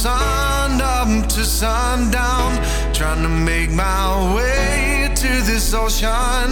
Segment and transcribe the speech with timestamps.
[0.00, 2.56] sun up to sundown,
[2.94, 6.48] trying to make my way to this ocean.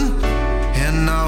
[0.84, 1.27] And I